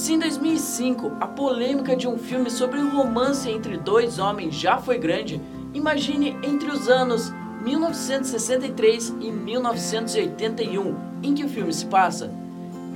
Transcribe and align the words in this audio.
Se 0.00 0.14
em 0.14 0.18
2005 0.18 1.18
a 1.20 1.26
polêmica 1.26 1.94
de 1.94 2.08
um 2.08 2.16
filme 2.16 2.50
sobre 2.50 2.78
um 2.78 2.88
romance 2.88 3.50
entre 3.50 3.76
dois 3.76 4.18
homens 4.18 4.54
já 4.54 4.78
foi 4.78 4.96
grande, 4.96 5.38
imagine 5.74 6.38
entre 6.42 6.70
os 6.70 6.88
anos 6.88 7.30
1963 7.62 9.14
e 9.20 9.30
1981 9.30 10.96
em 11.22 11.34
que 11.34 11.44
o 11.44 11.48
filme 11.50 11.70
se 11.70 11.84
passa. 11.84 12.32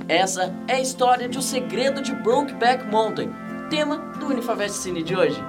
Essa 0.07 0.51
é 0.67 0.77
a 0.77 0.81
história 0.81 1.29
de 1.29 1.37
O 1.37 1.43
Segredo 1.43 2.01
de 2.01 2.11
Brokeback 2.11 2.87
Mountain, 2.87 3.29
tema 3.69 3.97
do 4.19 4.25
Unifavest 4.25 4.77
Cine 4.77 5.03
de 5.03 5.15
hoje. 5.15 5.39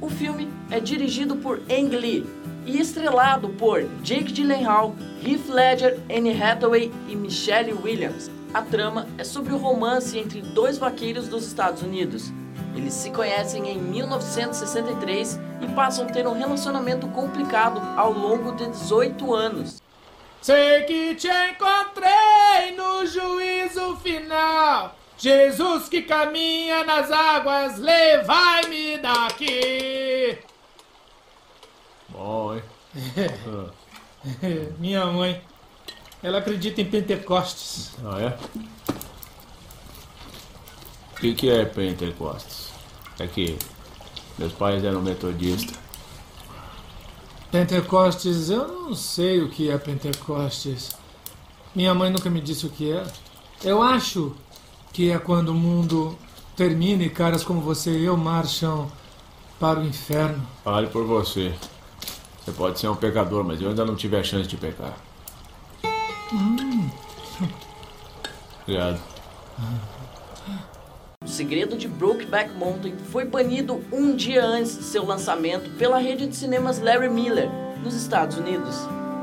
O 0.00 0.08
filme 0.08 0.48
é 0.70 0.78
dirigido 0.78 1.34
por 1.34 1.60
Ang 1.68 1.96
Lee 1.96 2.46
e 2.66 2.80
estrelado 2.80 3.48
por 3.50 3.82
Jake 4.02 4.32
Gyllenhaal, 4.32 4.94
Heath 5.24 5.48
Ledger, 5.48 5.98
Anne 6.10 6.42
Hathaway 6.42 6.92
e 7.08 7.14
Michelle 7.14 7.72
Williams. 7.72 8.30
A 8.52 8.62
trama 8.62 9.06
é 9.16 9.24
sobre 9.24 9.52
o 9.52 9.58
romance 9.58 10.18
entre 10.18 10.42
dois 10.42 10.76
vaqueiros 10.76 11.28
dos 11.28 11.46
Estados 11.46 11.82
Unidos. 11.82 12.32
Eles 12.74 12.92
se 12.92 13.10
conhecem 13.10 13.68
em 13.68 13.78
1963 13.78 15.40
e 15.62 15.68
passam 15.68 16.06
a 16.06 16.08
ter 16.10 16.26
um 16.26 16.32
relacionamento 16.32 17.06
complicado 17.08 17.80
ao 17.96 18.12
longo 18.12 18.52
de 18.52 18.66
18 18.68 19.34
anos. 19.34 19.82
Sei 20.42 20.82
que 20.82 21.14
te 21.14 21.28
encontrei 21.28 22.76
no 22.76 23.06
juízo 23.06 23.96
final. 23.96 24.94
Jesus 25.18 25.88
que 25.88 26.02
caminha 26.02 26.84
nas 26.84 27.10
águas, 27.10 27.78
levai-me 27.78 28.98
daqui. 28.98 29.75
Minha 34.78 35.06
mãe, 35.06 35.40
ela 36.22 36.38
acredita 36.38 36.80
em 36.80 36.84
Pentecostes. 36.84 37.92
Ah, 38.04 38.20
é? 38.20 38.38
O 41.12 41.20
que, 41.20 41.34
que 41.34 41.50
é 41.50 41.64
Pentecostes? 41.64 42.70
É 43.18 43.26
que 43.26 43.58
meus 44.38 44.52
pais 44.52 44.84
eram 44.84 45.00
metodistas. 45.00 45.78
Pentecostes, 47.50 48.50
eu 48.50 48.68
não 48.68 48.94
sei 48.94 49.40
o 49.40 49.48
que 49.48 49.70
é 49.70 49.78
Pentecostes. 49.78 50.96
Minha 51.74 51.94
mãe 51.94 52.10
nunca 52.10 52.28
me 52.28 52.40
disse 52.40 52.66
o 52.66 52.70
que 52.70 52.92
é. 52.92 53.06
Eu 53.62 53.82
acho 53.82 54.34
que 54.92 55.10
é 55.10 55.18
quando 55.18 55.50
o 55.50 55.54
mundo 55.54 56.18
termina 56.56 57.02
e 57.02 57.10
caras 57.10 57.44
como 57.44 57.60
você 57.60 57.98
e 57.98 58.04
eu 58.04 58.16
marcham 58.16 58.90
para 59.60 59.80
o 59.80 59.86
inferno. 59.86 60.46
Fale 60.64 60.88
por 60.88 61.04
você. 61.04 61.54
Você 62.46 62.52
pode 62.52 62.78
ser 62.78 62.86
um 62.86 62.94
pecador, 62.94 63.42
mas 63.42 63.60
eu 63.60 63.70
ainda 63.70 63.84
não 63.84 63.96
tive 63.96 64.16
a 64.16 64.22
chance 64.22 64.46
de 64.48 64.56
pecar. 64.56 64.96
Obrigado. 68.62 69.00
O 71.24 71.26
Segredo 71.26 71.76
de 71.76 71.88
Brokeback 71.88 72.52
Mountain 72.52 72.94
foi 73.10 73.24
banido 73.24 73.82
um 73.90 74.14
dia 74.14 74.44
antes 74.44 74.78
de 74.78 74.84
seu 74.84 75.04
lançamento 75.04 75.68
pela 75.70 75.98
rede 75.98 76.28
de 76.28 76.36
cinemas 76.36 76.78
Larry 76.78 77.08
Miller, 77.08 77.50
nos 77.82 77.96
Estados 77.96 78.38
Unidos. 78.38 78.76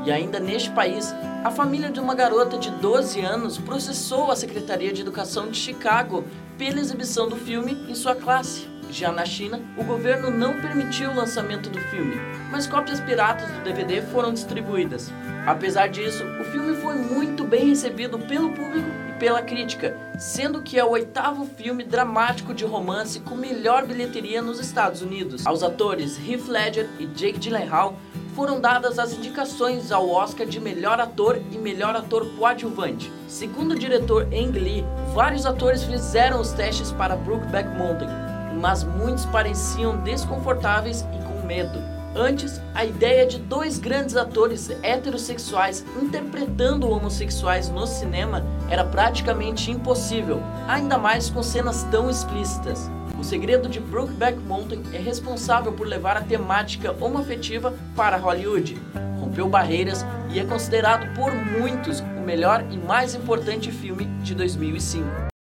E 0.04 0.12
ainda 0.12 0.38
neste 0.38 0.68
país, 0.72 1.14
a 1.42 1.50
família 1.50 1.90
de 1.90 2.00
uma 2.00 2.14
garota 2.14 2.58
de 2.58 2.70
12 2.72 3.22
anos 3.22 3.56
processou 3.56 4.30
a 4.30 4.36
Secretaria 4.36 4.92
de 4.92 5.00
Educação 5.00 5.48
de 5.48 5.56
Chicago 5.56 6.24
pela 6.58 6.78
exibição 6.78 7.26
do 7.26 7.36
filme 7.36 7.72
em 7.88 7.94
sua 7.94 8.14
classe. 8.14 8.73
Já 8.94 9.10
na 9.10 9.26
China, 9.26 9.60
o 9.76 9.82
governo 9.82 10.30
não 10.30 10.60
permitiu 10.60 11.10
o 11.10 11.16
lançamento 11.16 11.68
do 11.68 11.80
filme, 11.80 12.14
mas 12.48 12.64
cópias 12.64 13.00
piratas 13.00 13.50
do 13.50 13.64
DVD 13.64 14.00
foram 14.00 14.32
distribuídas. 14.32 15.12
Apesar 15.44 15.88
disso, 15.88 16.22
o 16.40 16.44
filme 16.44 16.76
foi 16.76 16.94
muito 16.94 17.42
bem 17.42 17.70
recebido 17.70 18.20
pelo 18.20 18.50
público 18.50 18.88
e 19.08 19.18
pela 19.18 19.42
crítica, 19.42 19.98
sendo 20.16 20.62
que 20.62 20.78
é 20.78 20.84
o 20.84 20.90
oitavo 20.90 21.44
filme 21.44 21.82
dramático 21.82 22.54
de 22.54 22.64
romance 22.64 23.18
com 23.18 23.34
melhor 23.34 23.84
bilheteria 23.84 24.40
nos 24.40 24.60
Estados 24.60 25.02
Unidos. 25.02 25.44
Aos 25.44 25.64
atores 25.64 26.16
Heath 26.16 26.46
Ledger 26.46 26.88
e 27.00 27.06
Jake 27.06 27.40
Gyllenhaal 27.40 27.98
foram 28.36 28.60
dadas 28.60 29.00
as 29.00 29.12
indicações 29.12 29.90
ao 29.90 30.08
Oscar 30.08 30.46
de 30.46 30.60
melhor 30.60 31.00
ator 31.00 31.40
e 31.50 31.58
melhor 31.58 31.96
ator 31.96 32.26
coadjuvante. 32.36 33.10
Segundo 33.26 33.72
o 33.72 33.78
diretor 33.78 34.28
Ang 34.32 34.56
Lee, 34.56 34.84
vários 35.12 35.46
atores 35.46 35.82
fizeram 35.82 36.40
os 36.40 36.52
testes 36.52 36.92
para 36.92 37.16
Brokeback 37.16 37.68
Mountain, 37.76 38.23
mas 38.64 38.82
muitos 38.82 39.26
pareciam 39.26 39.98
desconfortáveis 39.98 41.06
e 41.12 41.22
com 41.22 41.46
medo. 41.46 41.78
Antes, 42.16 42.62
a 42.74 42.82
ideia 42.82 43.26
de 43.26 43.38
dois 43.38 43.78
grandes 43.78 44.16
atores 44.16 44.70
heterossexuais 44.82 45.84
interpretando 46.00 46.88
homossexuais 46.88 47.68
no 47.68 47.86
cinema 47.86 48.42
era 48.70 48.82
praticamente 48.82 49.70
impossível, 49.70 50.40
ainda 50.66 50.96
mais 50.96 51.28
com 51.28 51.42
cenas 51.42 51.82
tão 51.90 52.08
explícitas. 52.08 52.90
O 53.20 53.22
segredo 53.22 53.68
de 53.68 53.80
Brokeback 53.80 54.38
Mountain 54.38 54.82
é 54.94 54.98
responsável 54.98 55.72
por 55.72 55.86
levar 55.86 56.16
a 56.16 56.22
temática 56.22 56.96
homoafetiva 56.98 57.74
para 57.94 58.16
Hollywood. 58.16 58.80
Rompeu 59.20 59.46
barreiras 59.46 60.06
e 60.30 60.40
é 60.40 60.44
considerado 60.46 61.14
por 61.14 61.34
muitos 61.34 62.00
o 62.00 62.22
melhor 62.24 62.64
e 62.70 62.78
mais 62.78 63.14
importante 63.14 63.70
filme 63.70 64.06
de 64.22 64.34
2005. 64.34 65.34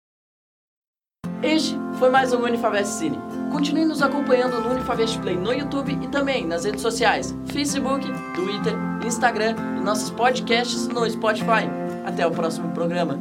Este 1.43 1.77
foi 2.03 2.09
mais 2.09 2.33
um 2.33 2.43
Unifavest 2.43 2.99
Cine. 2.99 3.17
Continue 3.49 3.85
nos 3.85 4.01
acompanhando 4.01 4.59
no 4.59 4.71
Unifavest 4.71 5.17
Play 5.19 5.37
no 5.37 5.53
YouTube 5.53 5.97
e 6.01 6.07
também 6.09 6.45
nas 6.45 6.65
redes 6.65 6.81
sociais, 6.81 7.33
Facebook, 7.45 8.05
Twitter, 8.35 8.73
Instagram 9.05 9.55
e 9.77 9.79
nossos 9.79 10.09
podcasts 10.09 10.85
no 10.89 11.09
Spotify. 11.09 11.65
Até 12.05 12.27
o 12.27 12.31
próximo 12.31 12.67
programa. 12.73 13.17